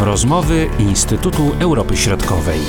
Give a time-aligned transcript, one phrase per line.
[0.00, 2.60] Rozmowy Instytutu Europy Środkowej.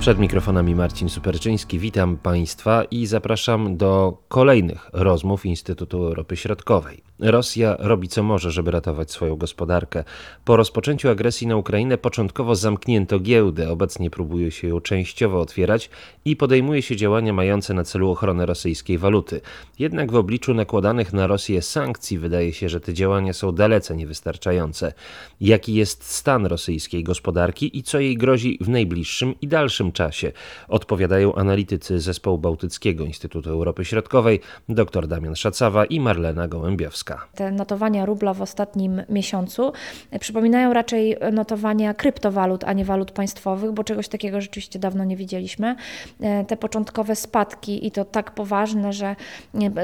[0.00, 1.78] Przed mikrofonami Marcin Superczyński.
[1.78, 7.02] Witam Państwa i zapraszam do kolejnych rozmów Instytutu Europy Środkowej.
[7.18, 10.04] Rosja robi co może, żeby ratować swoją gospodarkę.
[10.44, 15.90] Po rozpoczęciu agresji na Ukrainę początkowo zamknięto giełdę, obecnie próbuje się ją częściowo otwierać
[16.24, 19.40] i podejmuje się działania mające na celu ochronę rosyjskiej waluty.
[19.78, 24.92] Jednak w obliczu nakładanych na Rosję sankcji wydaje się, że te działania są dalece niewystarczające.
[25.40, 30.32] Jaki jest stan rosyjskiej gospodarki i co jej grozi w najbliższym i dalszym czasie?
[30.68, 37.05] Odpowiadają analitycy Zespołu Bałtyckiego Instytutu Europy Środkowej dr Damian Szacawa i Marlena Gołębiowska.
[37.06, 37.26] Polska.
[37.34, 39.72] Te notowania rubla w ostatnim miesiącu
[40.20, 45.76] przypominają raczej notowania kryptowalut, a nie walut państwowych, bo czegoś takiego rzeczywiście dawno nie widzieliśmy.
[46.20, 49.16] E, te początkowe spadki i to tak poważne, że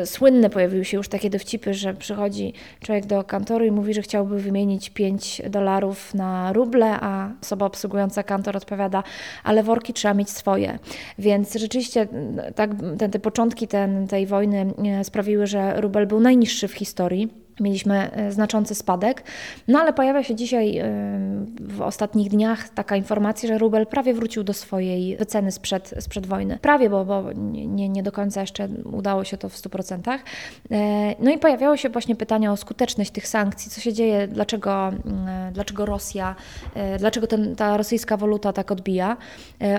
[0.04, 4.38] słynne pojawiły się już takie dowcipy, że przychodzi człowiek do kantoru i mówi, że chciałby
[4.38, 9.02] wymienić 5 dolarów na ruble, a osoba obsługująca kantor odpowiada,
[9.44, 10.78] ale worki trzeba mieć swoje.
[11.18, 12.08] Więc rzeczywiście
[12.54, 17.41] tak, te, te początki ten, tej wojny sprawiły, że rubel był najniższy w historii historii.
[17.60, 19.22] Mieliśmy e, znaczący spadek,
[19.68, 20.84] no ale pojawia się dzisiaj e,
[21.60, 26.58] w ostatnich dniach taka informacja, że rubel prawie wrócił do swojej wyceny sprzed, sprzed wojny.
[26.62, 30.18] Prawie, bo, bo nie, nie do końca jeszcze udało się to w 100%.
[30.70, 34.88] E, no i pojawiało się właśnie pytania o skuteczność tych sankcji, co się dzieje, dlaczego,
[34.88, 36.34] mm, dlaczego Rosja,
[36.98, 39.16] dlaczego ten, ta rosyjska waluta tak odbija.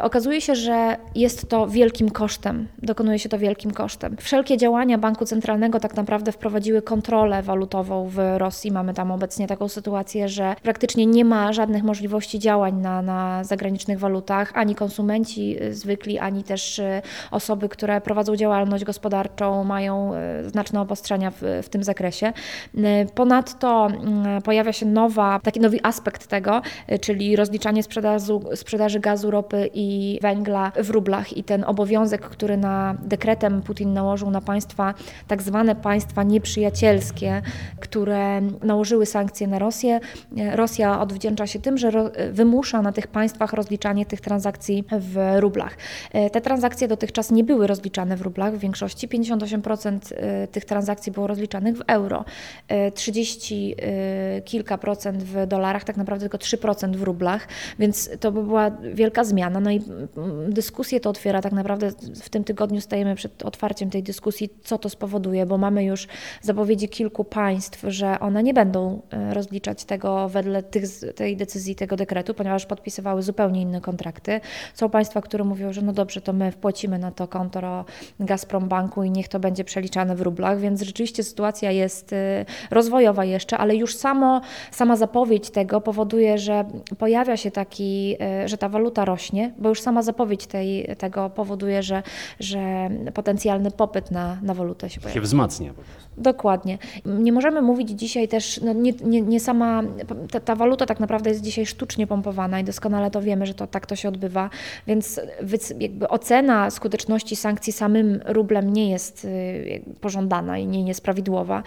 [0.01, 4.17] Okazuje się, że jest to wielkim kosztem, dokonuje się to wielkim kosztem.
[4.19, 8.71] Wszelkie działania Banku Centralnego tak naprawdę wprowadziły kontrolę walut walutową w Rosji.
[8.71, 13.99] Mamy tam obecnie taką sytuację, że praktycznie nie ma żadnych możliwości działań na, na zagranicznych
[13.99, 20.81] walutach, ani konsumenci zwykli, ani też y, osoby, które prowadzą działalność gospodarczą, mają y, znaczne
[20.81, 22.33] obostrzenia w, w tym zakresie.
[22.75, 22.81] Y,
[23.15, 23.87] ponadto
[24.43, 26.61] pojawia się nowa, taki nowy aspekt tego,
[27.01, 32.95] czyli rozliczanie sprzedaży, sprzedaży gazu, ropy i węgla w rublach i ten obowiązek, który na
[33.03, 34.93] dekretem Putin nałożył na państwa,
[35.27, 37.41] tak zwane państwa nieprzyjacielskie,
[37.79, 39.99] które nałożyły sankcje na Rosję.
[40.51, 41.91] Rosja odwdzięcza się tym, że
[42.31, 45.77] wymusza na tych państwach rozliczanie tych transakcji w rublach.
[46.31, 49.07] Te transakcje dotychczas nie były rozliczane w rublach w większości.
[49.07, 52.25] 58% e, tych transakcji było rozliczanych w euro,
[52.93, 53.83] 30 e,
[54.37, 57.47] e, kilka procent w dolarach, tak naprawdę tylko 3% w rublach,
[57.79, 59.59] więc to by była wielka zmiana.
[59.59, 59.81] No i
[60.49, 61.91] dyskusję to otwiera tak naprawdę
[62.21, 66.07] w tym tygodniu stajemy przed otwarciem tej dyskusji, co to spowoduje, bo mamy już
[66.41, 67.42] zapowiedzi kilku państw,
[67.83, 73.21] że one nie będą e, rozliczać tego wedle tych, tej decyzji, tego dekretu, ponieważ podpisywały
[73.21, 74.41] zupełnie inne kontrakty.
[74.73, 77.85] Są państwa, które mówią, że no dobrze, to my wpłacimy na to konto
[78.19, 83.25] Gazprom Banku i niech to będzie przeliczane w rublach, więc rzeczywiście sytuacja jest e, rozwojowa
[83.25, 86.65] jeszcze, ale już samo, sama zapowiedź tego powoduje, że
[86.97, 91.83] pojawia się taki, e, że ta waluta rośnie, bo już sama zapowiedź tej, tego powoduje,
[91.83, 92.03] że,
[92.39, 95.13] że potencjalny popyt na, na walutę się pojawia.
[95.13, 95.73] Się wzmacnia.
[96.17, 96.77] Dokładnie.
[97.05, 99.83] Nie możemy mówić dzisiaj też, no nie, nie, nie sama,
[100.31, 103.67] ta, ta, waluta tak naprawdę jest dzisiaj sztucznie pompowana i doskonale to wiemy, że to
[103.67, 104.49] tak to się odbywa,
[104.87, 105.21] więc
[105.79, 111.63] jakby ocena skuteczności sankcji samym rublem nie jest y, pożądana i nie jest prawidłowa.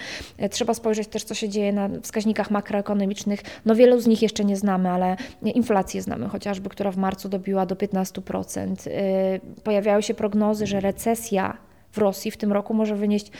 [0.51, 3.41] Trzeba spojrzeć też, co się dzieje na wskaźnikach makroekonomicznych.
[3.65, 7.67] No wielu z nich jeszcze nie znamy, ale inflację znamy chociażby, która w marcu dobiła
[7.67, 8.87] do 15%.
[8.87, 11.66] Y, pojawiają się prognozy, że recesja
[11.97, 13.31] w Rosji w tym roku może wynieść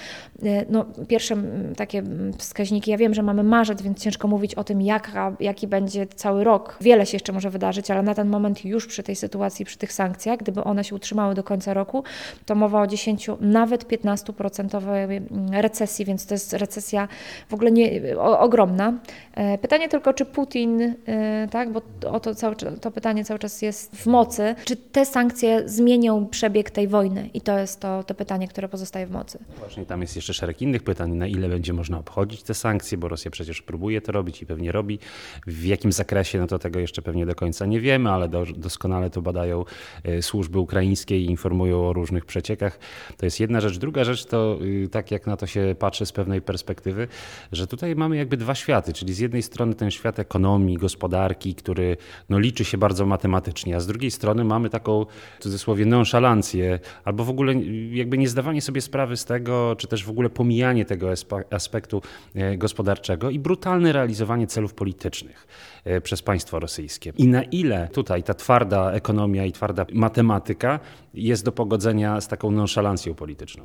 [0.43, 1.37] e, no, pierwsze
[1.77, 2.03] takie
[2.39, 2.91] wskaźniki.
[2.91, 6.77] Ja wiem, że mamy marzec, więc ciężko mówić o tym, jaka, jaki będzie cały rok.
[6.81, 9.93] Wiele się jeszcze może wydarzyć, ale na ten moment już przy tej sytuacji, przy tych
[9.93, 12.05] sankcjach, gdyby one się utrzymały do końca roku,
[12.47, 15.21] to mowa o 10, nawet 15%
[15.53, 17.09] recesji, więc to jest recesja
[17.49, 18.93] w ogóle nie, o, ogromna.
[19.35, 23.63] E, pytanie tylko, czy Putin, e, tak, bo o to, cały, to pytanie cały czas
[23.63, 27.31] jest w mocy, czy te sankcje zmienią przebieg tej wojny?
[27.35, 29.39] I to jest to, to pytanie, które pozostaje w mocy.
[29.59, 33.09] Właśnie tam jest jeszcze szereg innych pytań, na ile będzie można obchodzić te sankcje, bo
[33.09, 34.99] Rosja przecież próbuje to robić i pewnie robi.
[35.47, 39.11] W jakim zakresie, no to tego jeszcze pewnie do końca nie wiemy, ale do, doskonale
[39.11, 39.65] to badają
[40.05, 42.79] e, służby ukraińskie i informują o różnych przeciekach.
[43.17, 43.79] To jest jedna rzecz.
[43.79, 47.09] Druga rzecz to y, tak jak na to się patrzy z pewnej perspektywy,
[47.53, 51.97] że tutaj mamy jakby dwa światy, czyli z jednej strony ten świat ekonomii, gospodarki, który
[52.29, 55.07] no, liczy się bardzo matematycznie, a z drugiej strony mamy taką
[55.39, 57.55] w cudzysłowie nonszalancję albo w ogóle
[57.91, 61.09] jakby nie zdawanie sobie sprawy z tego, czy też w ogóle pomijanie tego
[61.51, 62.03] aspektu
[62.35, 65.47] e, gospodarczego i brutalne realizowanie celów politycznych
[65.85, 67.13] e, przez państwo rosyjskie.
[67.17, 70.81] I na ile tutaj ta twarda ekonomia i twarda matematyka
[71.15, 73.65] jest do pogodzenia z taką nonszalancją polityczną?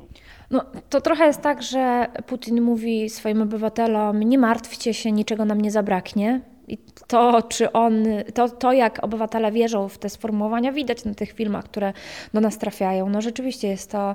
[0.50, 5.60] No, to trochę jest tak, że Putin mówi swoim obywatelom: Nie martwcie się, niczego nam
[5.60, 8.04] nie zabraknie I to, czy on,
[8.34, 11.92] to, to jak obywatele wierzą w te sformułowania, widać na tych filmach, które
[12.34, 13.08] do nas trafiają.
[13.08, 14.14] No rzeczywiście jest to,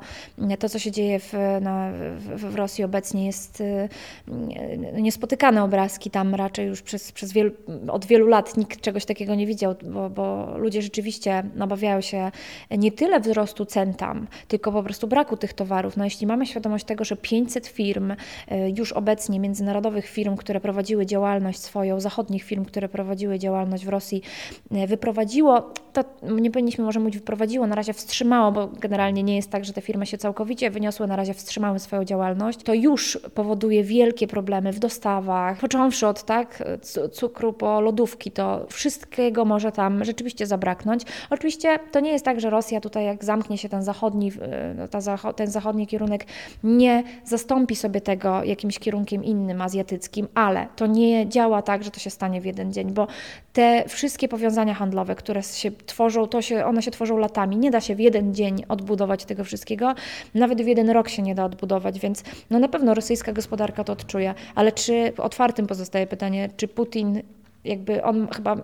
[0.59, 3.89] to co się dzieje w, na, w, w Rosji obecnie, jest y,
[4.94, 6.12] niespotykane obrazki.
[6.12, 7.51] Tam raczej już przez, przez wielu,
[7.88, 12.31] od wielu lat nikt czegoś takiego nie widział, bo, bo ludzie rzeczywiście obawiają się
[12.71, 15.98] nie tyle wzrostu cen tam, tylko po prostu braku tych towarów.
[15.98, 18.15] No jeśli mamy świadomość tego, że 500 firm y,
[18.77, 24.21] już obecnie, międzynarodowych firm, które prowadziły działalność swoją, zachodnich firm, które prowadziły działalność w Rosji,
[24.83, 26.03] y, wyprowadziło, to
[26.41, 29.81] nie powinniśmy może mówić wyprowadziło, na razie wstrzymało, bo generalnie nie jest tak, że te
[29.81, 34.79] firmy się całkowicie wyniosły, na razie wstrzymały swoją działalność, to już powoduje wielkie problemy w
[34.79, 36.63] dostawach, począwszy od tak,
[37.11, 41.03] cukru po lodówki, to wszystkiego może tam rzeczywiście zabraknąć.
[41.29, 44.31] Oczywiście to nie jest tak, że Rosja tutaj jak zamknie się ten zachodni,
[44.91, 46.25] ta, ten zachodni kierunek,
[46.63, 51.99] nie zastąpi sobie tego jakimś kierunkiem innym, azjatyckim, ale to nie działa tak, że to
[51.99, 53.07] się stanie w jeden dzień, bo
[53.53, 57.57] te wszystkie powiązania handlowe, które się tworzą, to się, one się tworzą latami.
[57.57, 59.95] Nie da się w jeden dzień odbudować tego wszystkiego,
[60.35, 63.93] nawet w jeden rok się nie da odbudować, więc no na pewno rosyjska gospodarka to
[63.93, 67.21] odczuje, ale czy otwartym pozostaje pytanie, czy Putin
[67.63, 68.57] jakby on chyba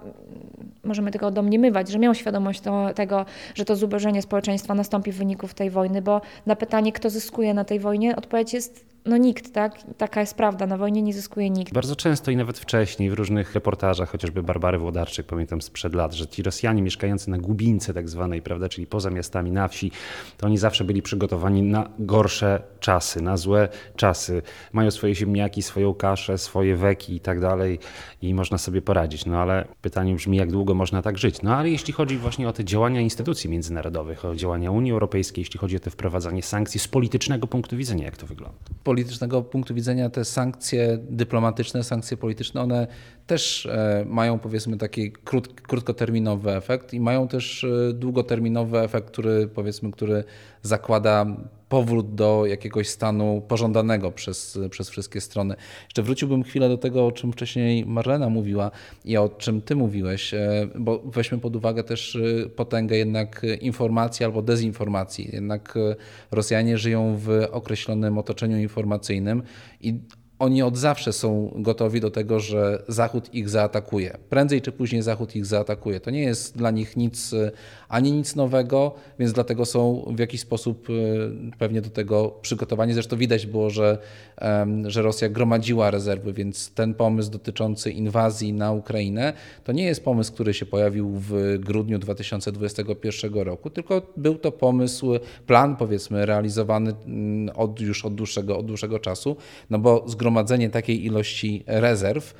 [0.84, 3.26] możemy tego domniemywać, że miał świadomość to, tego,
[3.56, 7.64] że to zubożenie społeczeństwa nastąpi w wyniku tej wojny, bo na pytanie, kto zyskuje na
[7.64, 9.80] tej wojnie, odpowiedź jest no nikt, tak?
[9.98, 11.74] Taka jest prawda, na wojnie nie zyskuje nikt.
[11.74, 16.28] Bardzo często i nawet wcześniej w różnych reportażach, chociażby Barbary Włodarczyk, pamiętam sprzed lat, że
[16.28, 19.92] ci Rosjanie mieszkający na Gubince tak zwanej, prawda, czyli poza miastami, na wsi,
[20.38, 24.42] to oni zawsze byli przygotowani na gorsze czasy, na złe czasy.
[24.74, 27.80] Mają swoje ziemniaki, swoją kaszę, swoje weki i tak dalej
[28.22, 29.26] i można sobie poradzić.
[29.26, 31.42] No ale pytanie brzmi, jak długo można tak żyć?
[31.42, 35.60] No ale jeśli chodzi właśnie o te działania instytucji międzynarodowych, o działania Unii Europejskiej, jeśli
[35.60, 38.58] chodzi o te wprowadzanie sankcji z politycznego punktu widzenia, jak to wygląda?
[38.94, 42.88] Politycznego punktu widzenia te sankcje dyplomatyczne, sankcje polityczne, one
[43.28, 49.48] też e, mają powiedzmy taki krót, krótkoterminowy efekt i mają też e, długoterminowy efekt, który
[49.48, 50.24] powiedzmy, który
[50.62, 51.26] zakłada
[51.70, 55.56] powrót do jakiegoś stanu pożądanego przez, przez wszystkie strony.
[55.84, 58.72] Jeszcze wróciłbym chwilę do tego, o czym wcześniej Marlena mówiła
[59.06, 62.18] i o czym ty mówiłeś, e, bo weźmy pod uwagę też
[62.56, 65.30] potęgę jednak informacji albo dezinformacji.
[65.34, 65.78] Jednak
[66.32, 69.44] Rosjanie żyją w określonym otoczeniu informacyjnym
[69.82, 70.00] i
[70.44, 74.18] oni od zawsze są gotowi do tego, że Zachód ich zaatakuje.
[74.30, 76.00] Prędzej czy później Zachód ich zaatakuje.
[76.00, 77.32] To nie jest dla nich nic
[77.90, 80.94] ani nic nowego, więc dlatego są w jakiś sposób e,
[81.58, 82.94] pewnie do tego przygotowani.
[82.94, 83.98] Zresztą widać było, że,
[84.86, 90.34] że Rosja gromadziła rezerwy, więc ten pomysł dotyczący inwazji na Ukrainę to nie jest pomysł,
[90.34, 95.12] który się pojawił w grudniu 2021 roku, tylko był to pomysł,
[95.48, 99.36] plan powiedzmy realizowany mm, od, już od dłuższego, od dłuższego czasu,
[99.70, 100.33] no bo zgromadzenie
[100.72, 102.34] takiej ilości rezerw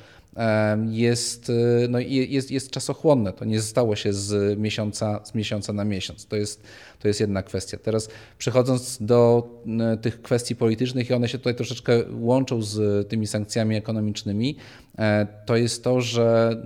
[0.90, 3.32] jest, e, no, jest, jest czasochłonne.
[3.32, 6.26] To nie stało się z miesiąca, z miesiąca na miesiąc.
[6.26, 6.62] To jest,
[6.98, 7.76] to jest jedna kwestia.
[7.82, 8.08] Teraz
[8.38, 9.48] przechodząc do
[9.80, 14.56] e, tych kwestii politycznych, i one się tutaj troszeczkę łączą z tymi sankcjami ekonomicznymi,
[14.98, 16.56] e, to jest to, że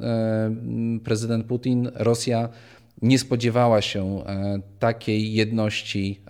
[1.05, 2.49] prezydent Putin, Rosja
[3.03, 4.25] nie spodziewała się
[4.79, 6.21] takiej jedności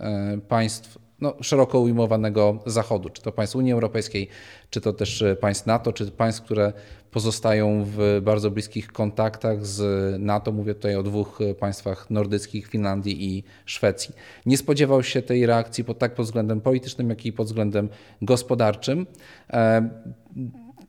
[0.47, 4.27] państw no, szeroko ujmowanego Zachodu, czy to państw Unii Europejskiej,
[4.69, 6.73] czy to też państw NATO, czy państw, które
[7.11, 9.81] pozostają w bardzo bliskich kontaktach z
[10.21, 10.51] NATO.
[10.51, 14.15] Mówię tutaj o dwóch państwach nordyckich, Finlandii i Szwecji.
[14.45, 17.89] Nie spodziewał się tej reakcji pod, tak pod względem politycznym, jak i pod względem
[18.21, 19.05] gospodarczym.
[19.53, 19.89] E,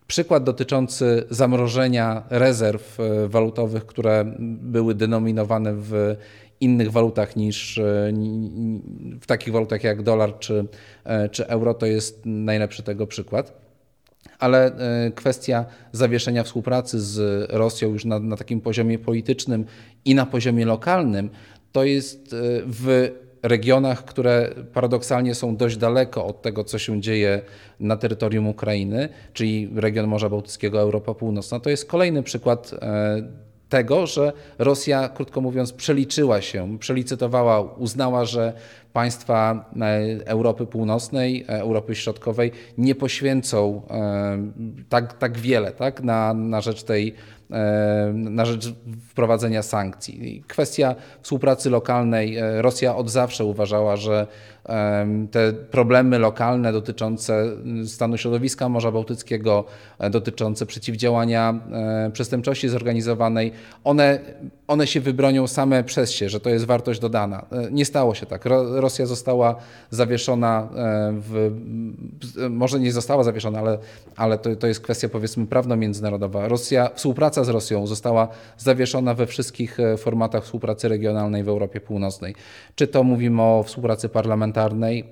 [0.06, 6.16] przykład dotyczący zamrożenia rezerw e, walutowych, które były denominowane w
[6.60, 8.12] innych walutach niż e,
[9.20, 10.64] w takich walutach jak dolar czy,
[11.30, 13.60] czy euro, to jest najlepszy tego przykład.
[14.38, 19.64] Ale e, kwestia zawieszenia współpracy z Rosją już na, na takim poziomie politycznym
[20.04, 21.30] i na poziomie lokalnym,
[21.72, 22.36] to jest e,
[22.66, 23.10] w
[23.42, 27.42] regionach, które paradoksalnie są dość daleko od tego, co się dzieje
[27.80, 34.06] na terytorium Ukrainy, czyli region Morza Bałtyckiego, Europa Północna, to jest kolejny przykład e, tego,
[34.06, 38.52] że Rosja, krótko mówiąc, przeliczyła się, przelicytowała, uznała, że
[38.92, 44.38] państwa e, Europy Północnej, e, Europy Środkowej nie poświęcą e,
[44.88, 47.14] tak, tak wiele tak, na, na rzecz tej
[48.14, 48.74] na rzecz
[49.08, 50.44] wprowadzenia sankcji.
[50.48, 52.36] Kwestia współpracy lokalnej.
[52.58, 54.26] Rosja od zawsze uważała, że
[55.30, 57.44] te problemy lokalne dotyczące
[57.86, 59.64] stanu środowiska Morza Bałtyckiego,
[60.10, 61.60] dotyczące przeciwdziałania
[62.12, 63.52] przestępczości zorganizowanej,
[63.84, 64.20] one,
[64.66, 67.46] one się wybronią same przez się, że to jest wartość dodana.
[67.70, 68.44] Nie stało się tak.
[68.80, 69.56] Rosja została
[69.90, 70.68] zawieszona
[71.12, 71.50] w,
[72.50, 73.78] może nie została zawieszona, ale,
[74.16, 76.48] ale to, to jest kwestia powiedzmy prawno-międzynarodowa.
[76.48, 82.34] Rosja, współpraca z Rosją została zawieszona we wszystkich formatach współpracy regionalnej w Europie Północnej.
[82.74, 85.04] Czy to mówimy o współpracy parlamentarnej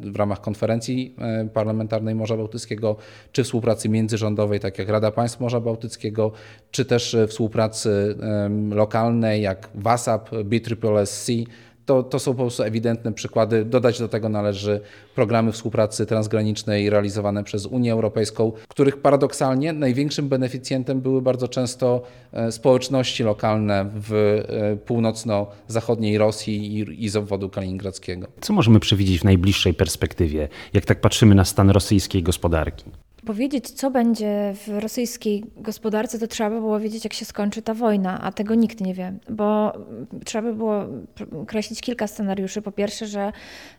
[0.00, 1.16] w ramach konferencji
[1.52, 2.96] parlamentarnej Morza Bałtyckiego,
[3.32, 6.32] czy współpracy międzyrządowej, tak jak Rada Państw Morza Bałtyckiego,
[6.70, 8.16] czy też współpracy
[8.70, 11.30] lokalnej, jak WASAP, BSSC,
[11.86, 13.64] to, to są po prostu ewidentne przykłady.
[13.64, 14.80] Dodać do tego należy
[15.14, 22.52] programy współpracy transgranicznej realizowane przez Unię Europejską, których paradoksalnie największym beneficjentem były bardzo często e,
[22.52, 28.26] społeczności lokalne w e, północno-zachodniej Rosji i, i z obwodu kaliningradzkiego.
[28.40, 32.84] Co możemy przewidzieć w najbliższej perspektywie, jak tak patrzymy na stan rosyjskiej gospodarki?
[33.26, 37.74] Powiedzieć, co będzie w rosyjskiej gospodarce, to trzeba by było wiedzieć, jak się skończy ta
[37.74, 39.72] wojna, a tego nikt nie wie, bo
[40.24, 40.84] trzeba by było
[41.46, 42.62] kreślić kilka scenariuszy.
[42.62, 43.32] Po pierwsze, że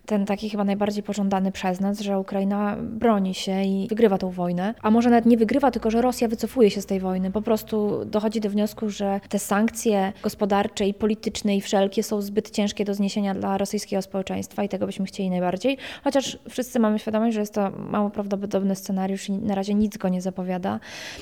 [0.05, 4.73] ten taki chyba najbardziej pożądany przez nas, że Ukraina broni się i wygrywa tą wojnę,
[4.81, 7.31] a może nawet nie wygrywa, tylko że Rosja wycofuje się z tej wojny.
[7.31, 12.49] Po prostu dochodzi do wniosku, że te sankcje gospodarcze i polityczne i wszelkie są zbyt
[12.49, 17.33] ciężkie do zniesienia dla rosyjskiego społeczeństwa i tego byśmy chcieli najbardziej, chociaż wszyscy mamy świadomość,
[17.33, 20.79] że jest to mało prawdopodobny scenariusz i na razie nic go nie zapowiada.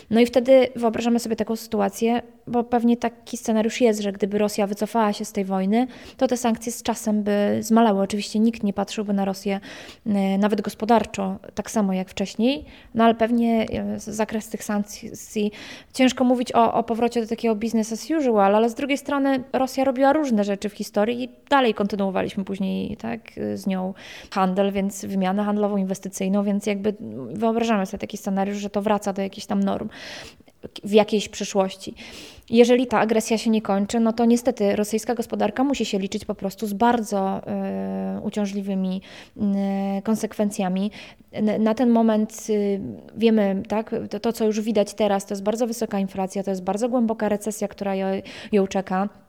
[0.10, 4.68] No i wtedy wyobrażamy sobie taką sytuację, bo pewnie taki scenariusz jest, że gdyby Rosja
[4.68, 8.02] wycofała się z tej wojny, to te sankcje z czasem by zmalały.
[8.02, 9.60] Oczywiście nikt nie patrzyłby na Rosję
[10.06, 12.66] e, nawet gospodarczo tak samo jak wcześniej,
[12.96, 15.52] no ale pewnie e, zakres tych sankcji,
[15.94, 19.84] ciężko mówić o, o powrocie do takiego business as usual, ale z drugiej strony Rosja
[19.84, 23.22] robiła różne rzeczy w historii i dalej kontynuowaliśmy później tak,
[23.56, 23.94] z nią
[24.32, 26.94] handel, więc wymianę handlową, inwestycyjną, więc jakby
[27.34, 29.90] wyobrażamy sobie taki scenariusz, że to wraca do jakichś tam norm
[30.84, 31.94] w jakiejś przyszłości.
[32.50, 36.36] Jeżeli ta agresja się nie kończy, no to niestety rosyjska gospodarka musi się liczyć po
[36.36, 37.42] prostu z bardzo
[38.18, 39.02] y, uciążliwymi
[39.38, 39.42] y,
[40.02, 40.92] konsekwencjami.
[41.60, 42.82] Na ten moment y,
[43.18, 46.64] wiemy, tak, to, to, co już widać teraz, to jest bardzo wysoka inflacja, to jest
[46.64, 48.08] bardzo głęboka recesja, która ją,
[48.52, 49.23] ją czeka.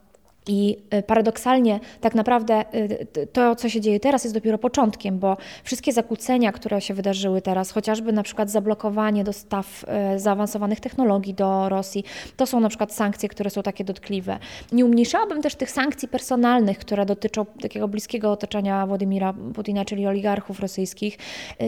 [0.47, 5.37] I y, paradoksalnie, tak naprawdę y, to, co się dzieje teraz, jest dopiero początkiem, bo
[5.63, 9.85] wszystkie zakłócenia, które się wydarzyły teraz, chociażby na przykład zablokowanie dostaw
[10.15, 12.03] y, zaawansowanych technologii do Rosji,
[12.37, 14.39] to są na przykład sankcje, które są takie dotkliwe.
[14.71, 20.59] Nie umniejszałabym też tych sankcji personalnych, które dotyczą takiego bliskiego otoczenia Władimira Putina, czyli oligarchów
[20.59, 21.17] rosyjskich.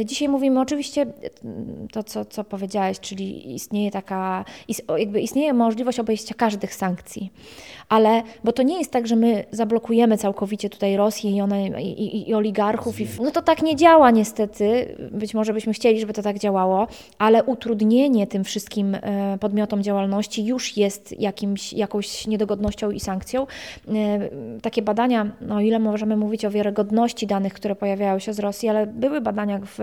[0.06, 1.06] Dzisiaj mówimy oczywiście
[1.92, 4.46] to, co, co powiedziałeś, czyli istnieje taka,
[4.98, 7.32] jakby istnieje możliwość obejścia każdych sankcji,
[7.90, 12.30] ale, bo to nie jest tak, że my zablokujemy całkowicie tutaj Rosję i, one, i,
[12.30, 13.00] i, oligarchów.
[13.00, 14.96] I, no to tak nie działa niestety.
[15.12, 20.46] Być może byśmy chcieli, żeby to tak działało, ale utrudnienie tym wszystkim e, podmiotom działalności
[20.46, 23.48] już jest jakimś, jakąś niedogodnością i sankcją.
[23.88, 24.30] E,
[24.62, 28.70] takie badania, no o ile możemy mówić o wiarygodności danych, które pojawiają się z Rosji,
[28.70, 29.80] ale były badania, w,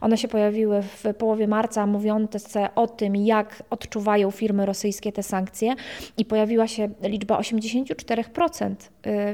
[0.00, 5.74] one się pojawiły w połowie marca, mówiące o tym, jak odczuwają firmy rosyjskie te sankcje
[6.18, 8.74] i pojawiła się liczba 84 4%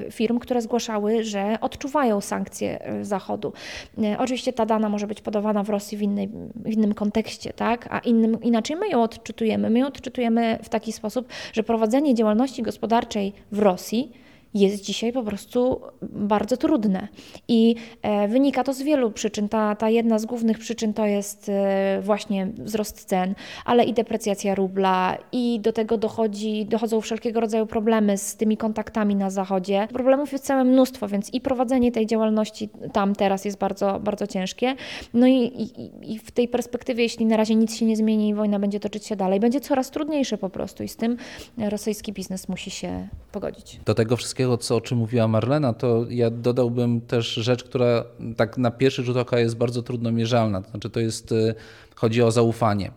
[0.06, 3.52] y, firm, które zgłaszały, że odczuwają sankcje y, Zachodu.
[3.98, 7.88] Y, oczywiście ta dana może być podawana w Rosji w, innej, w innym kontekście, tak?
[7.90, 9.70] a innym, inaczej my ją odczytujemy.
[9.70, 14.12] My ją odczytujemy w taki sposób, że prowadzenie działalności gospodarczej w Rosji
[14.54, 17.08] jest dzisiaj po prostu bardzo trudne.
[17.49, 19.49] I e, wynika to z wielu przyczyn.
[19.49, 23.34] Ta, ta jedna z głównych przyczyn to jest e, właśnie wzrost cen,
[23.64, 29.16] ale i deprecjacja rubla, i do tego dochodzi, dochodzą wszelkiego rodzaju problemy z tymi kontaktami
[29.16, 29.88] na Zachodzie.
[29.92, 34.75] Problemów jest całe mnóstwo, więc i prowadzenie tej działalności tam teraz jest bardzo, bardzo ciężkie.
[35.14, 38.34] No i, i, i w tej perspektywie, jeśli na razie nic się nie zmieni i
[38.34, 41.16] wojna będzie toczyć się dalej, będzie coraz trudniejsze po prostu i z tym
[41.58, 43.80] rosyjski biznes musi się pogodzić.
[43.84, 48.04] Do tego wszystkiego wszystkiego, co, o czym mówiła Marlena, to ja dodałbym też rzecz, która
[48.36, 50.62] tak na pierwszy rzut oka jest bardzo trudno mierzalna.
[50.62, 51.54] To znaczy to jest, y,
[51.94, 52.90] chodzi o zaufanie.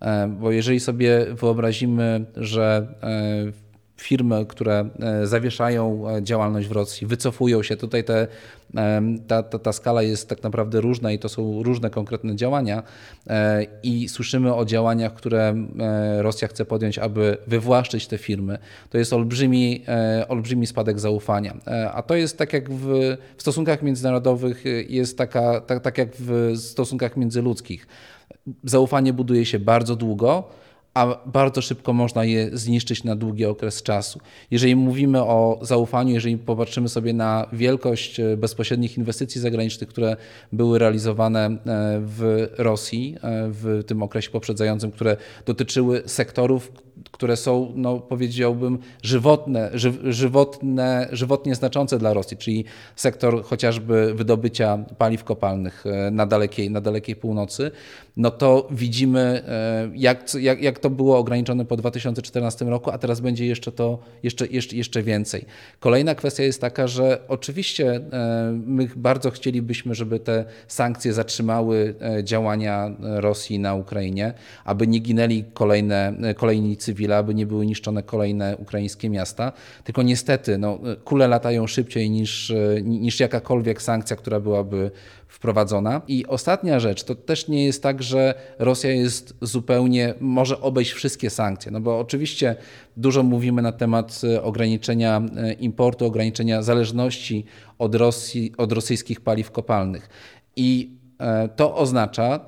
[0.00, 3.63] E, bo jeżeli sobie wyobrazimy, że e,
[3.96, 7.76] firmy, które e, zawieszają e, działalność w Rosji, wycofują się.
[7.76, 8.26] Tutaj te,
[9.26, 12.82] ta, ta, ta skala jest tak naprawdę różna i to są różne konkretne działania.
[13.26, 15.54] E, I słyszymy o działaniach, które
[16.18, 18.58] Rosja chce podjąć, aby wywłaszczyć te firmy.
[18.90, 19.84] To jest olbrzymi,
[20.28, 21.56] olbrzymi spadek zaufania.
[21.92, 26.56] A to jest tak jak w, w stosunkach międzynarodowych, jest taka, tak, tak jak w
[26.56, 27.86] stosunkach międzyludzkich.
[28.64, 30.48] Zaufanie buduje się bardzo długo
[30.94, 34.20] a bardzo szybko można je zniszczyć na długi okres czasu.
[34.50, 40.16] Jeżeli mówimy o zaufaniu, jeżeli popatrzymy sobie na wielkość e, bezpośrednich inwestycji zagranicznych, które
[40.52, 41.56] były realizowane e,
[42.00, 46.72] w Rosji e, w tym okresie poprzedzającym, które dotyczyły sektorów,
[47.14, 52.64] które są, no, powiedziałbym, żywotne, ży, żywotne, żywotnie znaczące dla Rosji, czyli
[52.96, 57.70] sektor chociażby wydobycia paliw kopalnych na dalekiej, na dalekiej północy,
[58.16, 59.42] no to widzimy,
[59.94, 64.46] jak, jak, jak to było ograniczone po 2014 roku, a teraz będzie jeszcze to jeszcze,
[64.46, 65.44] jeszcze, jeszcze więcej.
[65.80, 72.24] Kolejna kwestia jest taka, że oczywiście e, my bardzo chcielibyśmy, żeby te sankcje zatrzymały e,
[72.24, 76.76] działania Rosji na Ukrainie, aby nie ginęli kolejne, e, kolejni
[77.12, 79.52] aby nie były niszczone kolejne ukraińskie miasta.
[79.84, 84.90] Tylko niestety no, kule latają szybciej niż, niż jakakolwiek sankcja, która byłaby
[85.34, 86.02] wprowadzona.
[86.08, 91.30] I ostatnia rzecz, to też nie jest tak, że Rosja jest zupełnie, może obejść wszystkie
[91.30, 92.56] sankcje, no bo oczywiście
[92.96, 97.44] dużo mówimy na temat e, ograniczenia e, importu, ograniczenia zależności
[97.78, 100.08] od, Rosji, od rosyjskich paliw kopalnych.
[100.56, 102.40] I e, to oznacza,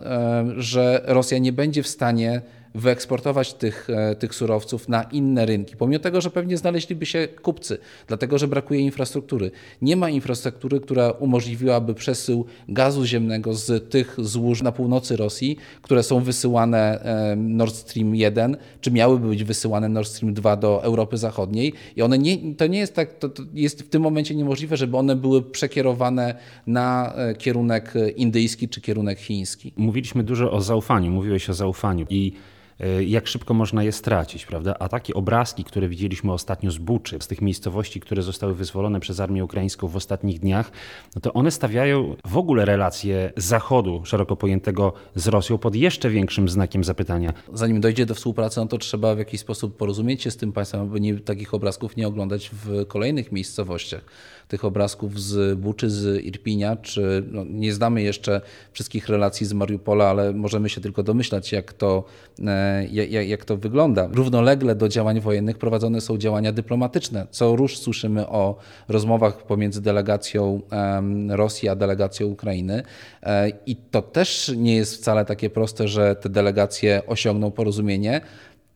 [0.57, 2.43] że Rosja nie będzie w stanie
[2.77, 7.79] wyeksportować tych, e, tych surowców na inne rynki, pomimo tego, że pewnie znaleźliby się kupcy,
[8.07, 9.51] dlatego że brakuje infrastruktury.
[9.83, 16.03] Nie ma infrastruktury, która umożliwiłaby przesył gazu ziemnego z tych złóż na północy Rosji, które
[16.03, 21.17] są wysyłane e, Nord Stream 1, czy miałyby być wysyłane Nord Stream 2 do Europy
[21.17, 24.77] Zachodniej i one nie, to nie jest tak, to, to jest w tym momencie niemożliwe,
[24.77, 26.35] żeby one były przekierowane
[26.67, 29.73] na e, kierunek indyjski czy kierunek chiński.
[29.77, 32.33] Mówiliśmy dużo o zaufaniu, mówiłeś o zaufaniu i
[33.07, 34.75] jak szybko można je stracić, prawda?
[34.79, 39.21] A takie obrazki, które widzieliśmy ostatnio z Buczy, z tych miejscowości, które zostały wyzwolone przez
[39.21, 40.71] armię ukraińską w ostatnich dniach,
[41.15, 46.49] no to one stawiają w ogóle relacje Zachodu, szeroko pojętego, z Rosją pod jeszcze większym
[46.49, 47.33] znakiem zapytania.
[47.53, 50.81] Zanim dojdzie do współpracy, no to trzeba w jakiś sposób porozumieć się z tym państwem,
[50.81, 54.05] aby nie, takich obrazków nie oglądać w kolejnych miejscowościach
[54.49, 58.41] tych obrazków z Buczy, z Irpinia, czy no, nie znamy jeszcze
[58.73, 62.05] wszystkich relacji z Mariupola, ale możemy się tylko domyślać, jak to,
[62.47, 64.09] e, jak, jak to wygląda.
[64.13, 67.27] Równolegle do działań wojennych prowadzone są działania dyplomatyczne.
[67.31, 68.57] Co róż słyszymy o
[68.89, 70.61] rozmowach pomiędzy delegacją
[71.29, 72.83] Rosji a delegacją Ukrainy
[73.23, 78.21] e, i to też nie jest wcale takie proste, że te delegacje osiągną porozumienie.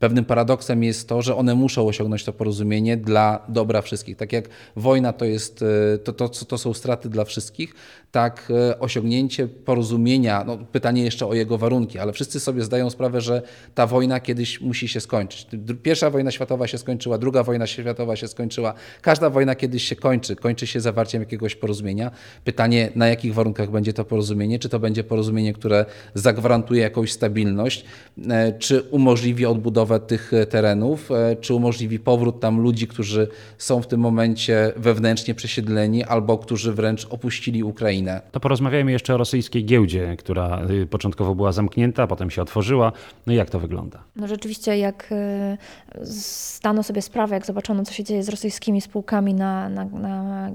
[0.01, 4.17] Pewnym paradoksem jest to, że one muszą osiągnąć to porozumienie dla dobra wszystkich.
[4.17, 7.75] Tak jak wojna to, jest, e, to, to, to są straty dla wszystkich,
[8.11, 13.21] tak e, osiągnięcie porozumienia, no pytanie jeszcze o jego warunki, ale wszyscy sobie zdają sprawę,
[13.21, 13.43] że
[13.75, 15.47] ta wojna kiedyś musi się skończyć.
[15.83, 18.75] Pierwsza wojna światowa się skończyła, druga wojna światowa się skończyła.
[19.03, 22.11] Każda wojna kiedyś się kończy, kończy się zawarciem jakiegoś porozumienia.
[22.45, 24.59] Pytanie, na jakich warunkach będzie to porozumienie?
[24.59, 27.85] Czy to będzie porozumienie, które zagwarantuje jakąś stabilność,
[28.29, 33.87] e, czy umożliwi odbudowę tych terenów, e, czy umożliwi powrót tam ludzi, którzy są w
[33.87, 38.21] tym momencie wewnętrznie przesiedleni albo którzy wręcz opuścili Ukrainę.
[38.33, 42.93] To porozmawiajmy jeszcze o rosyjskiej giełdzie, która y, początkowo była zamknięta, potem się otworzyła.
[43.27, 44.03] No i jak to wygląda?
[44.17, 49.35] No rzeczywiście, jak y, zdano sobie sprawę, jak zobaczono, co się dzieje z rosyjskimi spółkami
[49.35, 50.51] na, na, na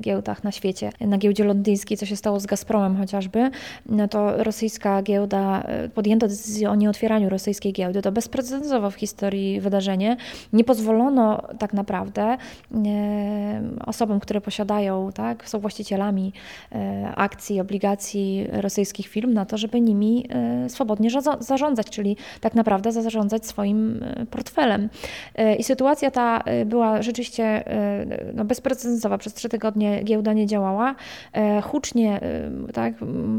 [0.00, 3.50] giełdach na świecie, na giełdzie londyńskiej, co się stało z Gazpromem chociażby,
[3.86, 8.02] no to rosyjska giełda, y, podjęto decyzję o nieotwieraniu rosyjskiej giełdy.
[8.02, 10.16] To bezprecedensowo w historii wydarzenie.
[10.52, 12.36] Nie pozwolono tak naprawdę
[13.86, 16.32] osobom, które posiadają, tak, są właścicielami
[16.74, 22.92] E, akcji, obligacji rosyjskich firm na to, żeby nimi e, swobodnie zarządzać, czyli tak naprawdę
[22.92, 24.26] zarządzać swoim e,
[24.78, 24.88] portfelem.
[25.58, 27.64] I sytuacja ta była rzeczywiście
[28.34, 29.18] no, bezprecedensowa.
[29.18, 30.94] Przez trzy tygodnie giełda nie działała.
[31.62, 32.20] Hucznie
[32.74, 32.94] tak,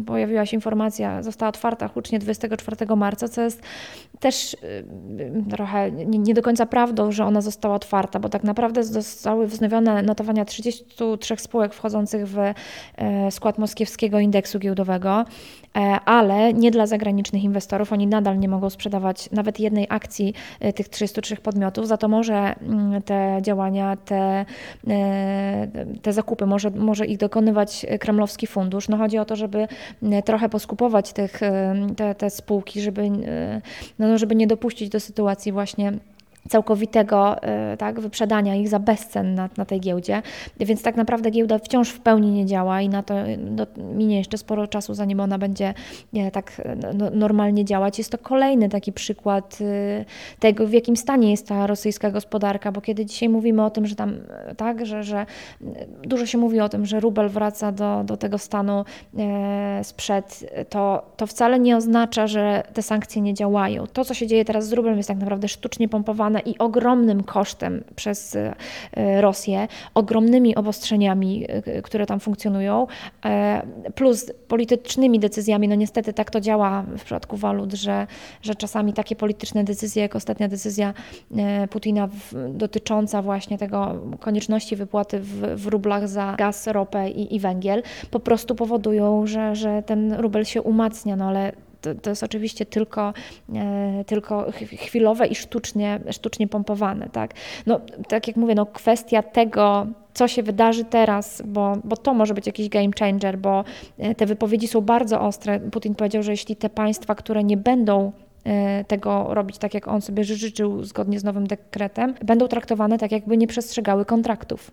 [0.05, 3.61] pojawiła się informacja, została otwarta hucznie 24 marca, co jest
[4.19, 4.57] też
[5.49, 10.45] trochę nie do końca prawdą, że ona została otwarta, bo tak naprawdę zostały wznowione notowania
[10.45, 12.37] 33 spółek wchodzących w
[13.31, 15.25] skład moskiewskiego indeksu giełdowego,
[15.75, 17.93] e, ale nie dla zagranicznych inwestorów.
[17.93, 22.33] Oni nadal nie mogą sprzedawać nawet jednej akcji e, tych 33 podmiotów, za to może
[22.33, 24.45] mm, te działania, te,
[24.87, 25.67] e,
[26.01, 28.89] te zakupy, może, może ich dokonywać kremlowski fundusz.
[28.89, 29.67] No chodzi o to, żeby
[30.25, 31.39] trochę poskupować tych,
[31.95, 33.09] te, te spółki, żeby,
[33.99, 35.93] no, żeby nie dopuścić do sytuacji właśnie
[36.49, 37.35] całkowitego
[37.77, 40.21] tak, wyprzedania ich za bezcen na, na tej giełdzie,
[40.59, 44.37] więc tak naprawdę giełda wciąż w pełni nie działa i na to no, minie jeszcze
[44.37, 45.73] sporo czasu, zanim ona będzie
[46.31, 46.61] tak
[46.93, 47.97] no, normalnie działać.
[47.97, 49.59] Jest to kolejny taki przykład
[50.39, 53.95] tego, w jakim stanie jest ta rosyjska gospodarka, bo kiedy dzisiaj mówimy o tym, że
[53.95, 54.15] tam
[54.57, 55.25] tak, że, że
[56.03, 58.85] dużo się mówi o tym, że rubel wraca do, do tego stanu
[59.83, 63.87] sprzed, to, to wcale nie oznacza, że te sankcje nie działają.
[63.87, 67.83] To, co się dzieje teraz z rublem jest tak naprawdę sztucznie pompowane i ogromnym kosztem
[67.95, 72.87] przez e, Rosję, ogromnymi obostrzeniami, e, które tam funkcjonują,
[73.25, 73.61] e,
[73.95, 75.67] plus politycznymi decyzjami.
[75.67, 78.07] No niestety tak to działa w przypadku walut, że,
[78.41, 80.93] że czasami takie polityczne decyzje, jak ostatnia decyzja
[81.69, 82.09] Putina
[82.49, 88.19] dotycząca właśnie tego konieczności wypłaty w, w rublach za gaz, ropę i, i węgiel, po
[88.19, 91.51] prostu powodują, że, że ten rubel się umacnia, no ale
[91.83, 93.13] to, to jest oczywiście tylko,
[93.55, 97.09] e, tylko chwilowe i sztucznie, sztucznie pompowane.
[97.09, 97.33] Tak?
[97.65, 102.33] No, tak jak mówię, no, kwestia tego, co się wydarzy teraz, bo, bo to może
[102.33, 103.63] być jakiś game changer, bo
[103.97, 105.59] e, te wypowiedzi są bardzo ostre.
[105.59, 108.11] Putin powiedział, że jeśli te państwa, które nie będą
[108.43, 113.11] e, tego robić tak, jak on sobie życzył zgodnie z nowym dekretem, będą traktowane tak,
[113.11, 114.71] jakby nie przestrzegały kontraktów.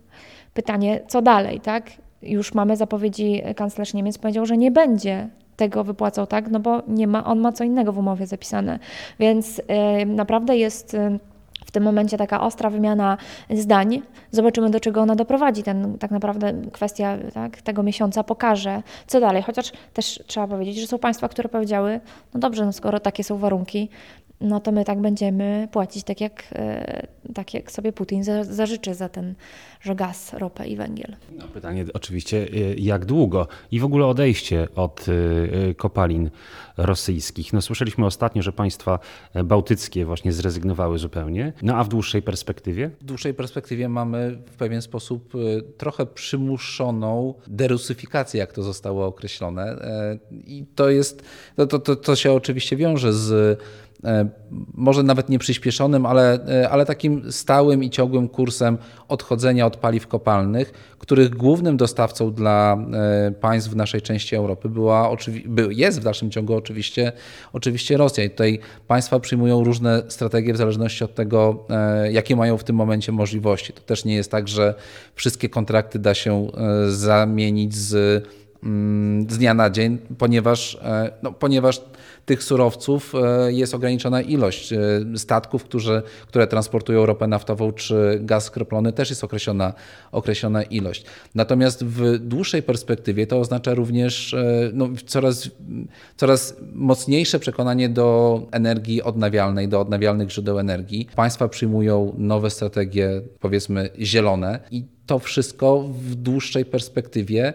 [0.54, 1.90] Pytanie, co dalej, tak?
[2.22, 5.28] Już mamy zapowiedzi, kanclerz Niemiec powiedział, że nie będzie
[5.60, 6.50] tego wypłacał, tak?
[6.50, 8.78] No bo nie ma, on ma co innego w umowie zapisane.
[9.18, 11.18] Więc y, naprawdę jest y,
[11.66, 13.16] w tym momencie taka ostra wymiana
[13.50, 14.02] zdań.
[14.30, 15.62] Zobaczymy, do czego ona doprowadzi.
[15.62, 19.42] Ten, tak naprawdę kwestia tak, tego miesiąca pokaże, co dalej.
[19.42, 22.00] Chociaż też trzeba powiedzieć, że są państwa, które powiedziały,
[22.34, 23.88] no dobrze, no skoro takie są warunki,
[24.40, 29.08] no to my tak będziemy płacić tak jak, e, tak jak sobie Putin zażyczy za
[29.08, 29.34] ten
[29.80, 31.16] że gaz, ropę i węgiel.
[31.38, 36.30] No, pytanie oczywiście, e, jak długo i w ogóle odejście od e, kopalin
[36.76, 37.52] rosyjskich.
[37.52, 38.98] No, słyszeliśmy ostatnio, że państwa
[39.44, 42.90] bałtyckie właśnie zrezygnowały zupełnie, no a w dłuższej perspektywie?
[43.00, 45.32] W dłuższej perspektywie mamy w pewien sposób
[45.76, 49.76] trochę przymuszoną derusyfikację, jak to zostało określone.
[50.30, 51.22] I to jest,
[51.56, 53.60] to, to, to, to się oczywiście wiąże z
[54.74, 60.06] może nawet nie przyspieszonym, ale, e, ale takim stałym i ciągłym kursem odchodzenia od paliw
[60.06, 65.16] kopalnych, których głównym dostawcą dla e, państw w naszej części Europy była,
[65.70, 67.12] jest w dalszym ciągu oczywiście,
[67.52, 68.24] oczywiście Rosja.
[68.24, 68.58] I tutaj
[68.88, 71.66] państwa przyjmują różne strategie w zależności od tego,
[72.10, 73.72] jakie mają w tym momencie możliwości.
[73.72, 74.74] To też nie jest tak, że
[75.14, 76.48] wszystkie kontrakty da się
[76.88, 78.24] zamienić z,
[79.28, 80.78] z dnia na dzień, ponieważ,
[81.22, 81.80] no, ponieważ
[82.30, 84.72] tych surowców e, jest ograniczona ilość.
[84.72, 84.78] E,
[85.16, 89.72] statków, którzy, które transportują ropę naftową czy gaz skroplony, też jest określona,
[90.12, 91.04] określona ilość.
[91.34, 95.50] Natomiast w dłuższej perspektywie to oznacza również e, no, coraz,
[96.16, 101.08] coraz mocniejsze przekonanie do energii odnawialnej, do odnawialnych źródeł energii.
[101.16, 107.54] Państwa przyjmują nowe strategie, powiedzmy, zielone i to wszystko w dłuższej perspektywie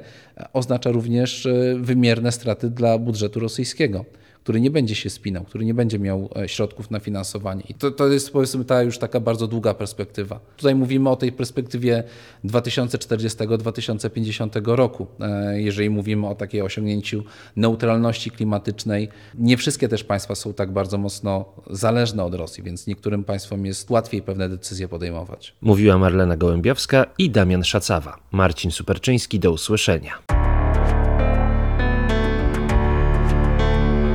[0.54, 1.48] oznacza również
[1.80, 4.06] wymierne straty dla budżetu rosyjskiego
[4.46, 7.64] który nie będzie się spinał, który nie będzie miał e, środków na finansowanie.
[7.70, 10.40] I to, to jest powiedzmy ta już taka bardzo długa perspektywa.
[10.58, 12.04] Tutaj mówimy o tej perspektywie
[12.46, 17.24] 2040-2050 roku, e, jeżeli mówimy o takiej osiągnięciu
[17.56, 19.10] neutralności klimatycznej.
[19.36, 23.90] Nie wszystkie też państwa są tak bardzo mocno zależne od Rosji, więc niektórym państwom jest
[23.90, 25.56] łatwiej pewne decyzje podejmować.
[25.62, 28.18] Mówiła Marlena Gołębiowska i Damian Szacawa.
[28.32, 30.12] Marcin Superczyński, do usłyszenia.